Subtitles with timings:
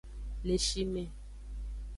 [0.45, 1.03] Le shi me.